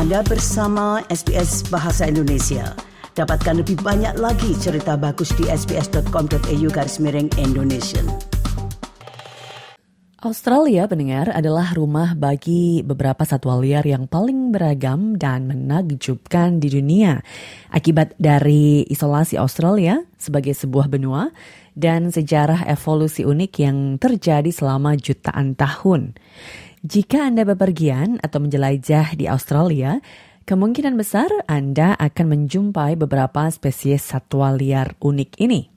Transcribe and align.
Anda 0.00 0.24
bersama 0.24 1.04
SBS 1.12 1.68
Bahasa 1.68 2.08
Indonesia. 2.08 2.72
Dapatkan 3.20 3.60
lebih 3.60 3.84
banyak 3.84 4.16
lagi 4.16 4.56
cerita 4.56 4.96
bagus 4.96 5.28
di 5.36 5.44
sbs.com.au 5.44 6.68
garis 6.72 6.96
miring 7.04 7.28
Indonesia. 7.36 8.00
Australia, 10.24 10.88
pendengar, 10.88 11.28
adalah 11.36 11.76
rumah 11.76 12.16
bagi 12.16 12.80
beberapa 12.80 13.28
satwa 13.28 13.60
liar 13.60 13.84
yang 13.84 14.08
paling 14.08 14.56
beragam 14.56 15.20
dan 15.20 15.44
menakjubkan 15.44 16.64
di 16.64 16.72
dunia. 16.72 17.20
Akibat 17.68 18.16
dari 18.16 18.88
isolasi 18.88 19.36
Australia 19.36 20.00
sebagai 20.16 20.56
sebuah 20.56 20.88
benua 20.88 21.28
dan 21.76 22.08
sejarah 22.08 22.64
evolusi 22.72 23.28
unik 23.28 23.52
yang 23.60 24.00
terjadi 24.00 24.48
selama 24.48 24.96
jutaan 24.96 25.52
tahun. 25.52 26.16
Jika 26.80 27.28
Anda 27.28 27.44
bepergian 27.44 28.24
atau 28.24 28.40
menjelajah 28.40 29.12
di 29.12 29.28
Australia, 29.28 30.00
kemungkinan 30.48 30.96
besar 30.96 31.28
Anda 31.44 31.92
akan 31.92 32.26
menjumpai 32.32 32.96
beberapa 32.96 33.52
spesies 33.52 34.00
satwa 34.00 34.48
liar 34.56 34.96
unik 34.96 35.30
ini. 35.44 35.68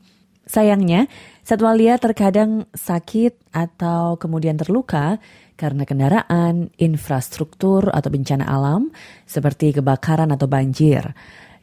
Sayangnya, 0.47 1.11
satwa 1.43 1.75
liar 1.75 1.99
terkadang 1.99 2.71
sakit 2.71 3.51
atau 3.51 4.15
kemudian 4.15 4.55
terluka 4.55 5.19
karena 5.59 5.83
kendaraan, 5.83 6.71
infrastruktur, 6.79 7.91
atau 7.91 8.07
bencana 8.07 8.47
alam 8.47 8.87
seperti 9.27 9.75
kebakaran 9.75 10.31
atau 10.31 10.47
banjir. 10.47 11.11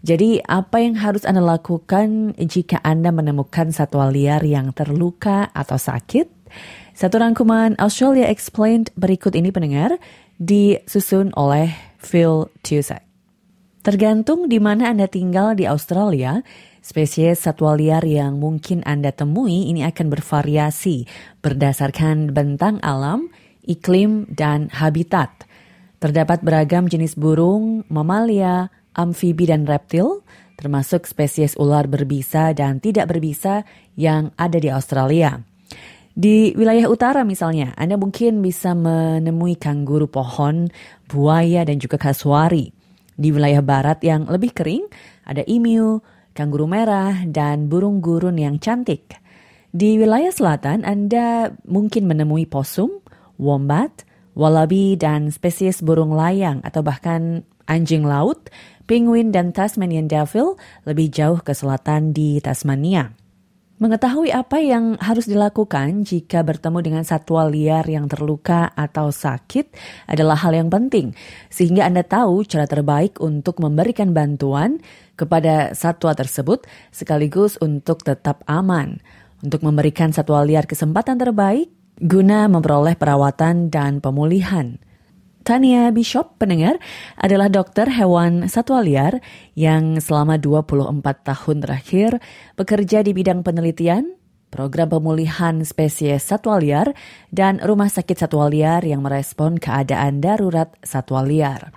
Jadi, 0.04 0.36
apa 0.44 0.84
yang 0.84 1.00
harus 1.00 1.24
Anda 1.24 1.40
lakukan 1.40 2.36
jika 2.36 2.84
Anda 2.84 3.08
menemukan 3.08 3.72
satwa 3.72 4.12
liar 4.12 4.44
yang 4.44 4.76
terluka 4.76 5.48
atau 5.48 5.80
sakit? 5.80 6.39
Satu 6.96 7.20
rangkuman 7.20 7.78
Australia 7.80 8.28
Explained 8.28 8.92
berikut 8.98 9.32
ini 9.32 9.50
pendengar 9.50 9.96
disusun 10.36 11.32
oleh 11.36 11.72
Phil 12.00 12.48
Tusak. 12.60 13.04
Tergantung 13.80 14.52
di 14.52 14.60
mana 14.60 14.92
Anda 14.92 15.08
tinggal 15.08 15.56
di 15.56 15.64
Australia, 15.64 16.44
Spesies 16.80 17.44
satwa 17.44 17.76
liar 17.76 18.00
yang 18.08 18.40
mungkin 18.40 18.80
Anda 18.88 19.12
temui 19.12 19.68
ini 19.68 19.84
akan 19.84 20.08
bervariasi 20.08 21.04
berdasarkan 21.44 22.32
bentang 22.32 22.80
alam, 22.80 23.28
iklim, 23.68 24.24
dan 24.32 24.72
habitat. 24.72 25.44
Terdapat 26.00 26.40
beragam 26.40 26.88
jenis 26.88 27.20
burung, 27.20 27.84
mamalia, 27.92 28.72
amfibi, 28.96 29.44
dan 29.44 29.68
reptil, 29.68 30.24
termasuk 30.56 31.04
spesies 31.04 31.52
ular 31.60 31.84
berbisa 31.84 32.56
dan 32.56 32.80
tidak 32.80 33.12
berbisa 33.12 33.68
yang 33.92 34.32
ada 34.40 34.56
di 34.56 34.72
Australia. 34.72 35.44
Di 36.20 36.52
wilayah 36.52 36.84
utara 36.92 37.24
misalnya, 37.24 37.72
Anda 37.80 37.96
mungkin 37.96 38.44
bisa 38.44 38.76
menemui 38.76 39.56
kangguru 39.56 40.04
pohon, 40.04 40.68
buaya, 41.08 41.64
dan 41.64 41.80
juga 41.80 41.96
kasuari. 41.96 42.76
Di 43.16 43.32
wilayah 43.32 43.64
barat 43.64 44.04
yang 44.04 44.28
lebih 44.28 44.52
kering, 44.52 44.84
ada 45.24 45.40
emu, 45.48 46.04
kanguru 46.36 46.68
merah, 46.68 47.24
dan 47.24 47.72
burung 47.72 48.04
gurun 48.04 48.36
yang 48.36 48.60
cantik. 48.60 49.16
Di 49.72 49.96
wilayah 49.96 50.28
selatan, 50.28 50.84
Anda 50.84 51.56
mungkin 51.64 52.04
menemui 52.04 52.44
posum, 52.44 53.00
wombat, 53.40 54.04
wallaby, 54.36 55.00
dan 55.00 55.32
spesies 55.32 55.80
burung 55.80 56.12
layang 56.12 56.60
atau 56.68 56.84
bahkan 56.84 57.48
anjing 57.64 58.04
laut, 58.04 58.52
penguin, 58.84 59.32
dan 59.32 59.56
Tasmanian 59.56 60.04
devil 60.04 60.60
lebih 60.84 61.08
jauh 61.08 61.40
ke 61.40 61.56
selatan 61.56 62.12
di 62.12 62.44
Tasmania. 62.44 63.16
Mengetahui 63.80 64.28
apa 64.28 64.60
yang 64.60 65.00
harus 65.00 65.24
dilakukan 65.24 66.04
jika 66.04 66.44
bertemu 66.44 66.84
dengan 66.84 67.00
satwa 67.00 67.48
liar 67.48 67.88
yang 67.88 68.12
terluka 68.12 68.68
atau 68.76 69.08
sakit 69.08 69.72
adalah 70.04 70.36
hal 70.36 70.52
yang 70.52 70.68
penting, 70.68 71.16
sehingga 71.48 71.88
Anda 71.88 72.04
tahu 72.04 72.44
cara 72.44 72.68
terbaik 72.68 73.16
untuk 73.24 73.56
memberikan 73.56 74.12
bantuan 74.12 74.84
kepada 75.16 75.72
satwa 75.72 76.12
tersebut 76.12 76.68
sekaligus 76.92 77.56
untuk 77.64 78.04
tetap 78.04 78.44
aman. 78.44 79.00
Untuk 79.40 79.64
memberikan 79.64 80.12
satwa 80.12 80.44
liar 80.44 80.68
kesempatan 80.68 81.16
terbaik 81.16 81.72
guna 82.04 82.52
memperoleh 82.52 83.00
perawatan 83.00 83.72
dan 83.72 84.04
pemulihan. 84.04 84.76
Tania 85.40 85.88
Bishop, 85.88 86.36
pendengar, 86.36 86.76
adalah 87.16 87.48
dokter 87.48 87.88
hewan 87.88 88.44
satwa 88.46 88.84
liar 88.84 89.24
yang 89.56 89.96
selama 89.96 90.36
24 90.36 91.00
tahun 91.24 91.56
terakhir 91.64 92.10
bekerja 92.60 93.00
di 93.00 93.16
bidang 93.16 93.40
penelitian, 93.40 94.20
program 94.52 94.92
pemulihan 94.92 95.64
spesies 95.64 96.28
satwa 96.28 96.60
liar, 96.60 96.92
dan 97.32 97.56
rumah 97.64 97.88
sakit 97.88 98.20
satwa 98.20 98.52
liar 98.52 98.84
yang 98.84 99.00
merespon 99.00 99.56
keadaan 99.56 100.20
darurat 100.20 100.76
satwa 100.84 101.24
liar. 101.24 101.72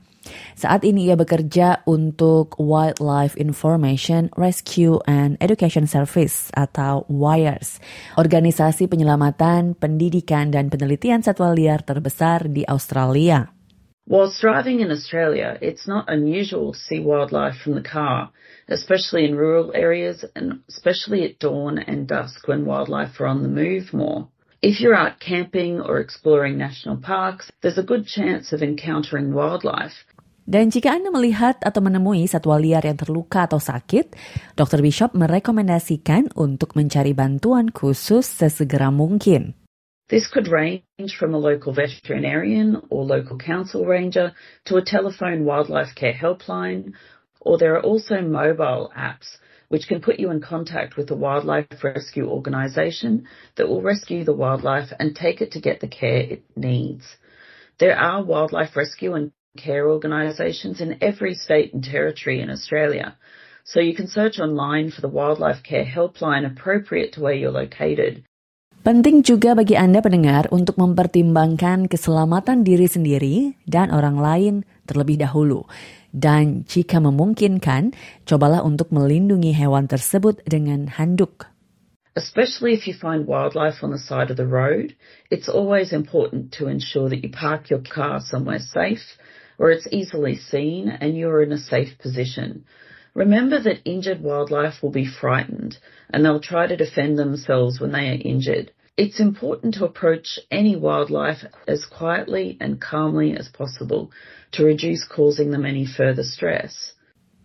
Saat 0.53 0.85
ini 0.87 1.09
ia 1.09 1.17
bekerja 1.17 1.81
untuk 1.89 2.55
Wildlife 2.61 3.33
Information 3.35 4.33
Rescue 4.37 5.01
and 5.09 5.35
Education 5.43 5.89
Service 5.89 6.53
atau 6.53 7.03
WIRES, 7.09 7.81
organisasi 8.15 8.87
penyelamatan, 8.87 9.75
pendidikan, 9.75 10.53
dan 10.53 10.69
penelitian 10.69 11.25
satwa 11.25 11.51
liar 11.51 11.81
terbesar 11.81 12.47
di 12.49 12.63
Australia. 12.69 13.53
Whilst 14.05 14.41
driving 14.41 14.81
in 14.81 14.91
Australia, 14.91 15.57
it's 15.61 15.87
not 15.87 16.11
unusual 16.11 16.73
to 16.73 16.79
see 16.79 16.99
wildlife 16.99 17.55
from 17.63 17.75
the 17.75 17.81
car, 17.81 18.31
especially 18.67 19.23
in 19.23 19.39
rural 19.39 19.71
areas 19.73 20.25
and 20.35 20.59
especially 20.67 21.23
at 21.23 21.39
dawn 21.39 21.79
and 21.79 22.05
dusk 22.05 22.47
when 22.47 22.65
wildlife 22.65 23.19
are 23.21 23.27
on 23.27 23.43
the 23.43 23.49
move 23.49 23.93
more. 23.93 24.27
If 24.61 24.79
you're 24.79 24.95
out 24.95 25.19
camping 25.19 25.79
or 25.79 25.99
exploring 25.99 26.57
national 26.57 26.97
parks, 26.97 27.51
there's 27.61 27.77
a 27.77 27.83
good 27.83 28.05
chance 28.07 28.51
of 28.51 28.61
encountering 28.61 29.33
wildlife. 29.33 30.05
Dan 30.43 30.67
jika 30.67 30.91
Anda 30.91 31.07
melihat 31.07 31.63
atau 31.63 31.79
menemui 31.79 32.27
satwa 32.27 32.59
liar 32.59 32.83
yang 32.83 32.99
terluka 32.99 33.47
atau 33.47 33.63
sakit, 33.63 34.11
Dr. 34.59 34.83
Bishop 34.83 35.15
merekomendasikan 35.15 36.35
untuk 36.35 36.75
mencari 36.75 37.15
bantuan 37.15 37.71
khusus 37.71 38.27
sesegera 38.27 38.91
mungkin. 38.91 39.55
This 40.11 40.27
could 40.27 40.51
range 40.51 41.15
from 41.15 41.31
a 41.31 41.39
local 41.39 41.71
veterinarian 41.71 42.75
or 42.91 43.07
local 43.07 43.39
council 43.39 43.87
ranger 43.87 44.35
to 44.67 44.75
a 44.75 44.83
telephone 44.83 45.47
wildlife 45.47 45.95
care 45.95 46.13
helpline, 46.13 46.91
or 47.39 47.55
there 47.55 47.79
are 47.79 47.85
also 47.85 48.19
mobile 48.19 48.91
apps 48.91 49.39
which 49.71 49.87
can 49.87 50.01
put 50.01 50.19
you 50.19 50.29
in 50.29 50.43
contact 50.43 50.97
with 50.97 51.09
a 51.09 51.15
wildlife 51.15 51.65
rescue 51.81 52.29
organisation 52.29 53.25
that 53.55 53.67
will 53.67 53.81
rescue 53.81 54.23
the 54.23 54.35
wildlife 54.35 54.93
and 54.99 55.15
take 55.15 55.41
it 55.41 55.51
to 55.55 55.63
get 55.63 55.79
the 55.79 55.87
care 55.87 56.19
it 56.37 56.43
needs. 56.55 57.17
There 57.79 57.97
are 57.97 58.21
wildlife 58.21 58.75
rescue 58.75 59.15
and 59.15 59.31
care 59.57 59.89
organisations 59.89 60.81
in 60.81 60.97
every 61.01 61.35
state 61.35 61.73
and 61.73 61.83
territory 61.83 62.41
in 62.41 62.49
Australia, 62.49 63.15
so 63.63 63.79
you 63.79 63.95
can 63.95 64.07
search 64.07 64.39
online 64.39 64.89
for 64.89 65.01
the 65.01 65.07
wildlife 65.07 65.61
care 65.63 65.85
helpline 65.85 66.45
appropriate 66.45 67.13
to 67.13 67.21
where 67.21 67.33
you're 67.33 67.51
located 67.51 68.23
Penting 68.83 69.23
juga 69.23 69.55
bagi 69.55 69.79
Anda 69.79 70.03
pendengar 70.03 70.51
untuk 70.51 70.75
mempertimbangkan 70.75 71.87
keselamatan 71.87 72.67
diri 72.67 72.83
sendiri 72.83 73.55
dan 73.63 73.87
orang 73.95 74.19
lain 74.19 74.53
terlebih 74.83 75.23
dahulu. 75.23 75.63
Dan 76.11 76.67
jika 76.67 76.99
memungkinkan, 76.99 77.95
cobalah 78.27 78.59
untuk 78.59 78.91
melindungi 78.91 79.55
hewan 79.55 79.87
tersebut 79.87 80.43
dengan 80.43 80.91
handuk. 80.99 81.47
Especially 82.19 82.75
if 82.75 82.83
you 82.83 82.91
find 82.91 83.23
wildlife 83.23 83.87
on 83.87 83.95
the 83.95 84.03
side 84.03 84.27
of 84.27 84.35
the 84.35 84.43
road, 84.43 84.91
it's 85.31 85.47
always 85.47 85.95
important 85.95 86.51
to 86.59 86.67
ensure 86.67 87.07
that 87.07 87.23
you 87.23 87.31
park 87.31 87.71
your 87.71 87.79
car 87.87 88.19
somewhere 88.19 88.59
safe, 88.59 89.15
where 89.57 89.71
it's 89.71 89.87
easily 89.91 90.35
seen 90.35 90.89
and 90.89 91.17
you're 91.17 91.41
in 91.41 91.51
a 91.51 91.57
safe 91.57 91.97
position. 91.99 92.65
Remember 93.13 93.61
that 93.61 93.85
injured 93.85 94.21
wildlife 94.21 94.81
will 94.81 94.91
be 94.91 95.05
frightened 95.05 95.77
and 96.09 96.25
they'll 96.25 96.41
try 96.41 96.65
to 96.65 96.75
defend 96.75 97.17
themselves 97.17 97.79
when 97.79 97.91
they 97.91 98.09
are 98.09 98.17
injured. 98.17 98.73
It's 98.97 99.19
important 99.19 99.73
to 99.75 99.85
approach 99.85 100.37
any 100.49 100.75
wildlife 100.75 101.45
as 101.67 101.85
quietly 101.85 102.57
and 102.61 102.81
calmly 102.81 103.33
as 103.37 103.49
possible 103.49 104.13
to 104.53 104.65
reduce 104.65 105.05
causing 105.05 105.49
them 105.49 105.65
any 105.65 105.85
further 105.85 106.21
stress. 106.21 106.93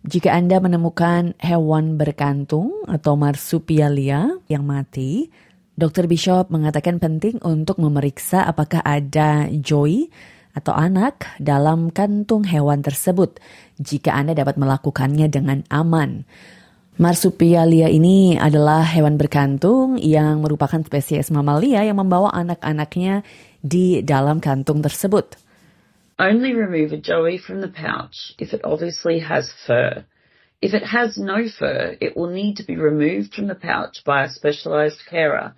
Jika 0.05 0.31
Anda 0.31 0.63
menemukan 0.63 1.35
hewan 1.41 1.99
berkantung 1.99 2.87
atau 2.87 3.19
marsupialia 3.19 4.39
yang 4.47 4.63
mati, 4.63 5.27
Dr. 5.75 6.07
Bishop 6.07 6.47
mengatakan 6.53 7.03
penting 7.03 7.41
untuk 7.43 7.81
memeriksa 7.83 8.45
apakah 8.47 8.79
ada 8.85 9.49
joy 9.59 10.07
atau 10.53 10.73
anak 10.73 11.29
dalam 11.37 11.93
kantung 11.93 12.43
hewan 12.43 12.81
tersebut 12.81 13.37
jika 13.77 14.17
Anda 14.17 14.33
dapat 14.33 14.57
melakukannya 14.57 15.29
dengan 15.29 15.63
aman. 15.69 16.25
Marsupialia 16.99 17.87
ini 17.87 18.35
adalah 18.35 18.83
hewan 18.83 19.15
berkantung 19.15 19.95
yang 19.95 20.43
merupakan 20.43 20.83
spesies 20.83 21.31
mamalia 21.31 21.87
yang 21.87 21.95
membawa 21.95 22.27
anak-anaknya 22.35 23.23
di 23.63 24.03
dalam 24.03 24.43
kantung 24.43 24.83
tersebut. 24.83 25.39
Only 26.19 26.51
remove 26.51 26.91
a 26.91 26.99
joey 26.99 27.39
from 27.39 27.63
the 27.63 27.71
pouch 27.71 28.35
if 28.35 28.51
it 28.51 28.59
obviously 28.67 29.23
has 29.23 29.47
fur. 29.63 30.03
If 30.59 30.75
it 30.75 30.83
has 30.83 31.15
no 31.15 31.47
fur, 31.47 31.95
it 32.03 32.19
will 32.19 32.35
need 32.35 32.59
to 32.59 32.67
be 32.67 32.75
removed 32.75 33.31
from 33.31 33.47
the 33.47 33.55
pouch 33.55 34.03
by 34.03 34.27
a 34.27 34.29
specialized 34.29 34.99
carer, 35.07 35.55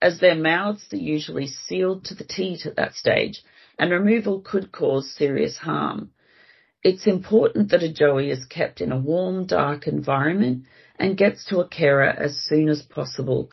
as 0.00 0.24
their 0.24 0.40
mouths 0.40 0.88
are 0.88 0.96
usually 0.96 1.52
sealed 1.52 2.08
to 2.08 2.16
the 2.16 2.24
teat 2.24 2.64
at 2.64 2.80
that 2.80 2.96
stage 2.96 3.44
and 3.78 3.94
removal 3.94 4.42
could 4.42 4.70
cause 4.74 5.08
serious 5.14 5.56
harm. 5.56 6.10
It's 6.82 7.06
important 7.06 7.70
that 7.70 7.82
a 7.82 7.90
joey 7.90 8.30
is 8.30 8.44
kept 8.46 8.80
in 8.80 8.92
a 8.92 8.98
warm, 8.98 9.46
dark 9.46 9.86
environment 9.86 10.66
and 10.98 11.16
gets 11.18 11.46
to 11.46 11.58
a 11.62 11.68
carer 11.68 12.10
as 12.10 12.38
soon 12.46 12.68
as 12.68 12.82
possible. 12.82 13.50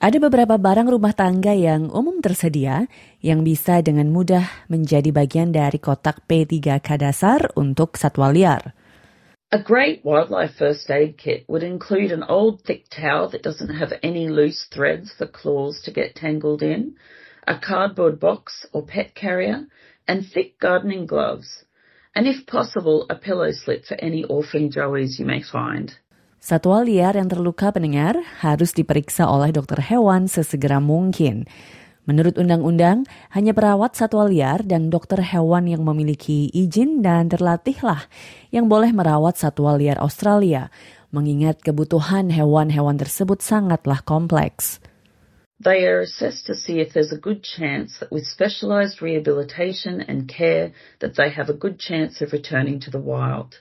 Ada 0.00 0.16
beberapa 0.16 0.56
barang 0.56 0.88
rumah 0.88 1.12
tangga 1.12 1.52
yang 1.52 1.92
umum 1.92 2.24
tersedia 2.24 2.88
yang 3.20 3.44
bisa 3.44 3.84
dengan 3.84 4.08
mudah 4.08 4.48
menjadi 4.72 5.12
bagian 5.12 5.52
dari 5.52 5.76
kotak 5.76 6.24
P3K 6.24 6.96
dasar 6.96 7.52
untuk 7.52 8.00
satwa 8.00 8.32
liar. 8.32 8.72
A 9.52 9.60
great 9.60 10.00
wildlife 10.00 10.56
first 10.56 10.88
aid 10.88 11.20
kit 11.20 11.44
would 11.52 11.60
include 11.60 12.16
an 12.16 12.24
old 12.24 12.64
thick 12.64 12.88
towel 12.88 13.28
that 13.28 13.44
doesn't 13.44 13.76
have 13.76 13.92
any 14.00 14.32
loose 14.32 14.64
threads 14.72 15.12
for 15.12 15.28
claws 15.28 15.84
to 15.84 15.92
get 15.92 16.16
tangled 16.16 16.64
in, 16.64 16.96
a 17.50 17.58
cardboard 17.58 18.22
box 18.22 18.62
or 18.70 18.86
pet 18.86 19.10
carrier, 19.18 19.66
and 20.06 20.22
thick 20.22 20.54
gardening 20.62 21.02
gloves. 21.02 21.66
And 22.14 22.30
if 22.30 22.46
possible, 22.46 23.10
a 23.10 23.18
pillow 23.18 23.50
slip 23.50 23.82
for 23.90 23.98
any 23.98 24.22
orphan 24.22 24.70
joeys 24.70 25.18
you 25.18 25.26
may 25.26 25.42
find. 25.42 25.98
Satwa 26.38 26.86
liar 26.86 27.18
yang 27.18 27.26
terluka 27.26 27.74
pendengar 27.74 28.16
harus 28.40 28.70
diperiksa 28.70 29.26
oleh 29.26 29.50
dokter 29.50 29.82
hewan 29.82 30.30
sesegera 30.30 30.78
mungkin. 30.78 31.44
Menurut 32.08 32.38
undang-undang, 32.38 33.04
hanya 33.34 33.52
perawat 33.52 33.98
satwa 33.98 34.30
liar 34.30 34.64
dan 34.64 34.88
dokter 34.88 35.20
hewan 35.20 35.68
yang 35.68 35.82
memiliki 35.84 36.48
izin 36.54 37.02
dan 37.04 37.28
terlatihlah 37.28 38.08
yang 38.54 38.70
boleh 38.70 38.94
merawat 38.94 39.36
satwa 39.36 39.76
liar 39.76 40.00
Australia, 40.00 40.72
mengingat 41.12 41.60
kebutuhan 41.60 42.30
hewan-hewan 42.30 42.96
tersebut 42.96 43.42
sangatlah 43.42 44.00
kompleks. 44.06 44.80
They 45.62 45.84
are 45.84 46.00
assessed 46.00 46.46
to 46.46 46.54
see 46.54 46.80
if 46.80 46.94
there's 46.94 47.12
a 47.12 47.18
good 47.18 47.42
chance 47.42 47.98
that 47.98 48.10
with 48.10 48.24
specialised 48.24 49.02
rehabilitation 49.02 50.00
and 50.00 50.26
care 50.26 50.72
that 51.00 51.16
they 51.16 51.30
have 51.30 51.50
a 51.50 51.60
good 51.64 51.78
chance 51.78 52.22
of 52.22 52.32
returning 52.32 52.80
to 52.80 52.90
the 52.90 52.98
wild. 52.98 53.60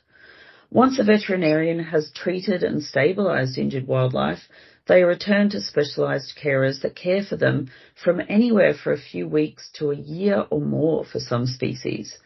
Once 0.72 0.98
a 0.98 1.04
veterinarian 1.04 1.80
has 1.80 2.12
treated 2.16 2.64
and 2.64 2.82
stabilised 2.82 3.58
injured 3.58 3.86
wildlife, 3.86 4.48
they 4.88 5.02
are 5.02 5.08
returned 5.08 5.52
to 5.52 5.60
specialised 5.62 6.40
carers 6.42 6.82
that 6.82 6.96
care 6.96 7.24
for 7.24 7.36
them 7.36 7.70
from 8.02 8.22
anywhere 8.30 8.74
for 8.74 8.94
a 8.94 8.98
few 8.98 9.28
weeks 9.28 9.70
to 9.74 9.92
a 9.92 9.96
year 9.96 10.46
or 10.50 10.62
more 10.62 11.04
for 11.04 11.20
some 11.20 11.46
species. 11.46 12.18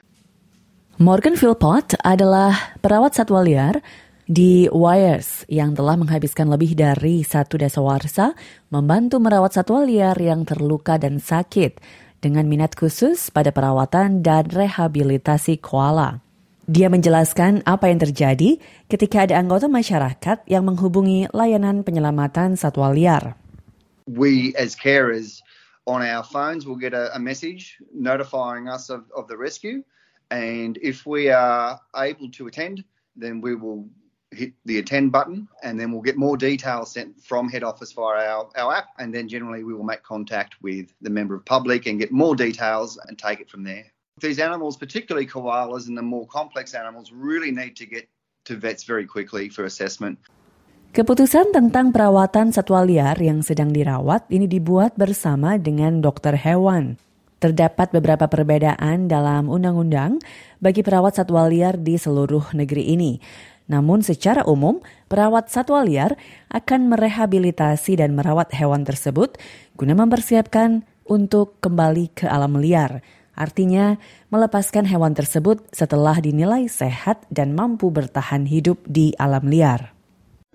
Morgan 1.00 1.36
Philpott 1.36 1.98
adalah 2.06 2.78
perawat 2.84 3.18
satwa 3.18 3.42
liar 3.42 3.82
di 4.24 4.72
Wires 4.72 5.44
yang 5.52 5.76
telah 5.76 6.00
menghabiskan 6.00 6.48
lebih 6.48 6.80
dari 6.80 7.28
satu 7.28 7.60
dasawarsa 7.60 8.32
membantu 8.72 9.20
merawat 9.20 9.60
satwa 9.60 9.84
liar 9.84 10.16
yang 10.16 10.48
terluka 10.48 10.96
dan 10.96 11.20
sakit 11.20 11.84
dengan 12.24 12.48
minat 12.48 12.80
khusus 12.80 13.28
pada 13.28 13.52
perawatan 13.52 14.24
dan 14.24 14.48
rehabilitasi 14.48 15.60
koala. 15.60 16.24
Dia 16.64 16.88
menjelaskan 16.88 17.68
apa 17.68 17.92
yang 17.92 18.00
terjadi 18.00 18.56
ketika 18.88 19.28
ada 19.28 19.36
anggota 19.36 19.68
masyarakat 19.68 20.48
yang 20.48 20.64
menghubungi 20.64 21.28
layanan 21.36 21.84
penyelamatan 21.84 22.56
satwa 22.56 22.96
liar. 22.96 23.36
We 24.08 24.56
as 24.56 24.72
carers 24.72 25.44
on 25.84 26.00
our 26.00 26.24
phones 26.24 26.64
will 26.64 26.80
get 26.80 26.96
a, 26.96 27.12
a 27.12 27.20
message 27.20 27.76
notifying 27.92 28.72
us 28.72 28.88
of, 28.88 29.04
of 29.12 29.28
the 29.28 29.36
rescue 29.36 29.84
and 30.32 30.80
if 30.80 31.04
we 31.04 31.28
are 31.28 31.76
able 32.00 32.32
to 32.40 32.48
attend 32.48 32.88
then 33.20 33.44
we 33.44 33.60
will 33.60 33.92
hit 34.34 34.54
the 34.66 34.80
attend 34.80 35.12
button 35.12 35.48
and 35.64 35.80
then 35.80 35.92
we'll 35.92 36.02
get 36.02 36.18
more 36.18 36.38
details 36.38 36.94
sent 36.94 37.16
from 37.22 37.48
head 37.50 37.64
office 37.64 37.92
via 37.94 38.26
our, 38.28 38.50
our 38.58 38.74
app 38.74 38.90
and 39.00 39.14
then 39.14 39.28
generally 39.28 39.64
we 39.64 39.74
will 39.74 39.86
make 39.86 40.04
contact 40.04 40.56
with 40.62 40.94
the 41.02 41.10
member 41.10 41.36
of 41.36 41.46
public 41.46 41.86
and 41.86 42.00
get 42.00 42.12
more 42.12 42.36
details 42.36 42.98
and 43.08 43.18
take 43.18 43.40
it 43.40 43.50
from 43.50 43.64
there. 43.64 43.86
These 44.22 44.38
animals, 44.38 44.78
particularly 44.78 45.26
koalas 45.26 45.88
and 45.90 45.98
the 45.98 46.06
more 46.06 46.28
complex 46.28 46.74
animals, 46.74 47.12
really 47.12 47.50
need 47.50 47.76
to 47.78 47.86
get 47.86 48.06
to 48.46 48.56
vets 48.56 48.84
very 48.84 49.08
quickly 49.08 49.50
for 49.50 49.66
assessment. 49.66 50.20
Keputusan 50.94 51.50
tentang 51.50 51.90
perawatan 51.90 52.54
satwa 52.54 52.86
liar 52.86 53.18
yang 53.18 53.42
sedang 53.42 53.74
dirawat 53.74 54.30
ini 54.30 54.46
dibuat 54.46 54.94
bersama 54.94 55.58
dengan 55.58 56.06
dokter 56.06 56.38
hewan. 56.38 57.02
Terdapat 57.44 57.92
beberapa 57.92 58.32
perbedaan 58.32 59.12
dalam 59.12 59.52
undang-undang 59.52 60.24
bagi 60.64 60.80
perawat 60.80 61.20
satwa 61.20 61.44
liar 61.52 61.76
di 61.76 62.00
seluruh 62.00 62.56
negeri 62.56 62.96
ini. 62.96 63.20
Namun 63.68 64.00
secara 64.00 64.48
umum, 64.48 64.80
perawat 65.12 65.52
satwa 65.52 65.84
liar 65.84 66.16
akan 66.48 66.88
merehabilitasi 66.88 68.00
dan 68.00 68.16
merawat 68.16 68.56
hewan 68.56 68.88
tersebut 68.88 69.36
guna 69.76 69.92
mempersiapkan 69.92 70.88
untuk 71.04 71.60
kembali 71.60 72.16
ke 72.16 72.32
alam 72.32 72.56
liar 72.56 73.04
Artinya, 73.34 73.98
melepaskan 74.30 74.86
hewan 74.86 75.18
tersebut 75.18 75.66
setelah 75.74 76.22
dinilai 76.22 76.70
sehat 76.70 77.26
dan 77.34 77.58
mampu 77.58 77.90
bertahan 77.90 78.46
hidup 78.46 78.78
di 78.86 79.18
alam 79.18 79.50
liar. 79.50 79.93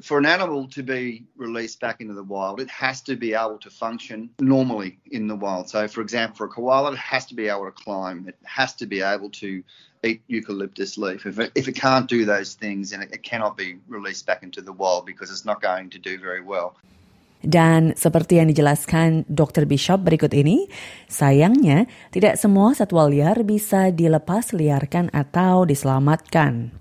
For 0.00 0.18
an 0.18 0.26
animal 0.26 0.68
to 0.68 0.82
be 0.82 1.26
released 1.36 1.80
back 1.80 2.00
into 2.00 2.14
the 2.14 2.22
wild, 2.22 2.60
it 2.60 2.70
has 2.70 3.02
to 3.02 3.16
be 3.16 3.34
able 3.34 3.58
to 3.58 3.70
function 3.70 4.30
normally 4.38 4.98
in 5.10 5.26
the 5.26 5.34
wild. 5.34 5.68
So, 5.68 5.88
for 5.88 6.02
example, 6.02 6.36
for 6.36 6.44
a 6.46 6.48
koala, 6.48 6.92
it 6.92 6.98
has 6.98 7.26
to 7.26 7.34
be 7.34 7.48
able 7.48 7.66
to 7.66 7.74
climb. 7.74 8.28
It 8.28 8.38
has 8.44 8.74
to 8.76 8.86
be 8.86 9.02
able 9.02 9.30
to 9.42 9.62
eat 10.04 10.22
eucalyptus 10.28 10.98
leaf. 10.98 11.26
If 11.26 11.38
it, 11.38 11.50
if 11.54 11.66
it 11.66 11.74
can't 11.74 12.08
do 12.08 12.24
those 12.24 12.54
things, 12.54 12.90
then 12.90 13.02
it, 13.02 13.22
cannot 13.22 13.56
be 13.56 13.78
released 13.88 14.26
back 14.26 14.42
into 14.42 14.62
the 14.62 14.72
wild 14.72 15.06
because 15.06 15.30
it's 15.30 15.44
not 15.44 15.60
going 15.60 15.90
to 15.90 15.98
do 15.98 16.18
very 16.18 16.40
well. 16.40 16.78
Dan 17.38 17.94
seperti 17.94 18.42
yang 18.42 18.50
dijelaskan 18.50 19.22
Dr. 19.30 19.62
Bishop 19.62 20.02
berikut 20.02 20.34
ini, 20.34 20.66
sayangnya 21.06 21.86
tidak 22.10 22.34
semua 22.34 22.74
satwa 22.74 23.06
liar 23.06 23.46
bisa 23.46 23.94
dilepas 23.94 24.50
liarkan 24.50 25.14
atau 25.14 25.62
diselamatkan. 25.62 26.74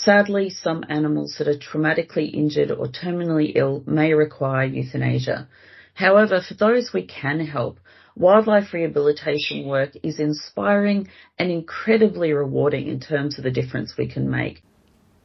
Sadly, 0.00 0.48
some 0.48 0.80
animals 0.88 1.36
that 1.36 1.44
are 1.44 1.60
traumatically 1.60 2.32
injured 2.32 2.72
or 2.72 2.88
terminally 2.88 3.52
ill 3.54 3.84
may 3.84 4.16
require 4.16 4.64
euthanasia. 4.64 5.44
However, 5.92 6.40
for 6.40 6.56
those 6.56 6.88
we 6.96 7.04
can 7.04 7.44
help, 7.44 7.76
wildlife 8.16 8.72
rehabilitation 8.72 9.68
work 9.68 9.92
is 10.02 10.16
inspiring 10.16 11.12
and 11.36 11.52
incredibly 11.52 12.32
rewarding 12.32 12.88
in 12.88 12.96
terms 12.96 13.36
of 13.36 13.44
the 13.44 13.52
difference 13.52 14.00
we 14.00 14.08
can 14.08 14.32
make. 14.32 14.64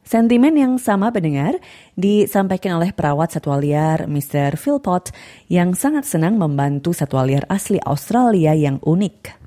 Sentimen 0.04 0.60
yang 0.60 0.76
sama 0.76 1.08
pendengar 1.08 1.56
disampaikan 1.96 2.76
oleh 2.76 2.92
perawat 2.92 3.32
satwa 3.32 3.56
liar 3.56 4.04
Mr. 4.04 4.60
Philpott 4.60 5.08
yang 5.48 5.72
sangat 5.72 6.04
senang 6.04 6.36
membantu 6.36 6.92
satwa 6.92 7.24
liar 7.24 7.48
asli 7.48 7.80
Australia 7.80 8.52
yang 8.52 8.76
unik. 8.84 9.40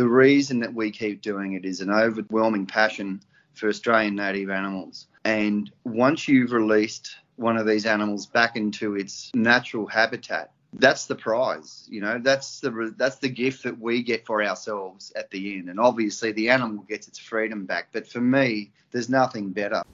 The 0.00 0.08
reason 0.08 0.64
that 0.64 0.72
we 0.72 0.88
keep 0.88 1.20
doing 1.20 1.52
it 1.52 1.68
is 1.68 1.84
an 1.84 1.92
overwhelming 1.92 2.64
passion 2.64 3.20
for 3.54 3.68
Australian 3.68 4.16
native 4.16 4.50
animals. 4.50 5.06
And 5.24 5.70
once 5.84 6.26
you've 6.28 6.52
released 6.52 7.16
one 7.36 7.56
of 7.56 7.66
these 7.66 7.86
animals 7.86 8.26
back 8.26 8.56
into 8.56 8.96
its 8.96 9.30
natural 9.34 9.86
habitat, 9.86 10.50
that's 10.80 11.04
the 11.04 11.14
prize 11.14 11.84
you 11.92 12.00
know 12.00 12.16
that's 12.16 12.60
the 12.64 12.94
that's 12.96 13.20
the 13.20 13.28
gift 13.28 13.62
that 13.62 13.76
we 13.76 14.00
get 14.00 14.24
for 14.24 14.40
ourselves 14.40 15.12
at 15.16 15.28
the 15.28 15.58
end 15.58 15.68
and 15.68 15.76
obviously 15.76 16.32
the 16.32 16.48
animal 16.48 16.80
gets 16.88 17.08
its 17.08 17.20
freedom 17.20 17.68
back 17.68 17.92
but 17.92 18.08
for 18.08 18.24
me 18.24 18.72
there's 18.90 19.12
nothing 19.12 19.52
better 19.52 19.84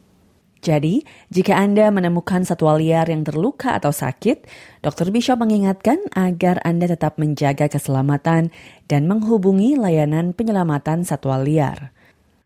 Jadi, 0.58 1.06
jika 1.30 1.54
Anda 1.54 1.86
menemukan 1.94 2.42
satwa 2.42 2.74
liar 2.74 3.06
yang 3.06 3.22
terluka 3.22 3.78
atau 3.78 3.94
sakit, 3.94 4.42
Dr. 4.82 5.14
Bishop 5.14 5.38
mengingatkan 5.38 6.02
agar 6.18 6.58
Anda 6.66 6.90
tetap 6.90 7.14
menjaga 7.14 7.70
keselamatan 7.70 8.50
dan 8.90 9.02
menghubungi 9.06 9.78
layanan 9.78 10.34
penyelamatan 10.34 11.06
satwa 11.06 11.38
liar. 11.38 11.94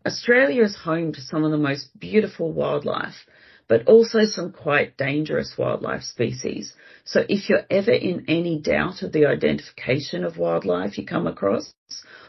Australia 0.05 0.63
is 0.63 0.75
home 0.75 1.13
to 1.13 1.21
some 1.21 1.43
of 1.43 1.51
the 1.51 1.57
most 1.57 1.89
beautiful 1.99 2.51
wildlife. 2.51 3.25
but 3.67 3.87
also 3.87 4.25
some 4.25 4.51
quite 4.51 4.97
dangerous 4.97 5.55
wildlife 5.57 6.03
species. 6.03 6.75
So 7.05 7.23
if 7.27 7.49
you're 7.49 7.65
ever 7.69 7.91
in 7.91 8.25
any 8.27 8.59
doubt 8.59 9.03
of 9.03 9.11
the 9.11 9.25
identification 9.25 10.23
of 10.23 10.37
wildlife 10.37 10.97
you 10.97 11.05
come 11.05 11.27
across 11.27 11.73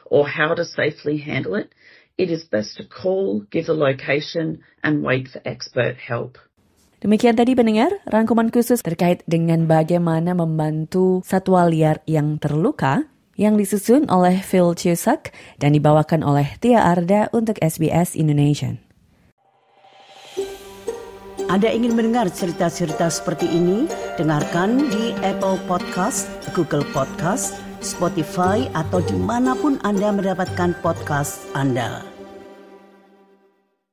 or 0.06 0.28
how 0.28 0.54
to 0.54 0.64
safely 0.64 1.18
handle 1.18 1.54
it, 1.54 1.74
it 2.16 2.30
is 2.30 2.46
best 2.46 2.78
to 2.78 2.84
call, 2.86 3.42
give 3.50 3.66
the 3.66 3.74
location, 3.74 4.62
and 4.82 5.02
wait 5.02 5.28
for 5.28 5.42
expert 5.44 5.98
help. 5.98 6.38
Demikian 7.04 7.36
tadi 7.36 7.52
pendengar, 7.52 8.00
rangkuman 8.08 8.48
khusus 8.48 8.80
terkait 8.80 9.20
dengan 9.28 9.68
bagaimana 9.68 10.32
membantu 10.32 11.20
satwa 11.26 11.68
liar 11.68 12.00
yang 12.08 12.40
terluka 12.40 13.04
yang 13.34 13.58
disusun 13.58 14.06
oleh 14.10 14.42
Phil 14.42 14.74
Cusack 14.74 15.34
dan 15.58 15.74
dibawakan 15.74 16.22
oleh 16.22 16.54
Tia 16.62 16.82
Arda 16.82 17.30
untuk 17.34 17.58
SBS 17.58 18.14
Indonesia. 18.14 18.78
Anda 21.44 21.68
ingin 21.68 21.92
mendengar 21.92 22.32
cerita-cerita 22.32 23.12
seperti 23.12 23.44
ini? 23.46 23.84
Dengarkan 24.16 24.88
di 24.88 25.12
Apple 25.20 25.60
Podcast, 25.68 26.26
Google 26.56 26.86
Podcast, 26.90 27.60
Spotify, 27.84 28.64
atau 28.72 29.04
di 29.04 29.14
mana 29.14 29.52
pun 29.52 29.76
Anda 29.84 30.08
mendapatkan 30.08 30.72
podcast 30.80 31.44
Anda. 31.52 32.13